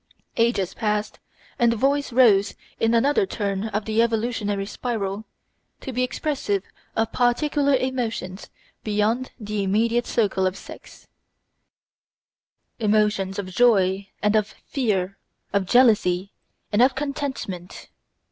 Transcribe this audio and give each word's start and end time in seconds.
Ages 0.35 0.73
passed, 0.73 1.19
and 1.59 1.71
the 1.71 1.75
voice 1.75 2.11
rose 2.11 2.55
on 2.83 2.95
another 2.95 3.27
turn 3.27 3.65
of 3.65 3.85
the 3.85 4.01
evolutionary 4.01 4.65
spiral 4.65 5.25
to 5.79 5.93
be 5.93 6.01
expressive 6.01 6.63
of 6.95 7.11
particular 7.11 7.75
emotions 7.75 8.49
beyond 8.83 9.29
the 9.39 9.61
immediate 9.61 10.07
circle 10.07 10.47
of 10.47 10.57
sex 10.57 11.07
emotions 12.79 13.37
of 13.37 13.45
joy 13.53 14.07
and 14.23 14.35
of 14.35 14.47
fear, 14.65 15.19
of 15.53 15.67
jealousy 15.67 16.31
and 16.71 16.81
of 16.81 16.95
contentment. 16.95 17.89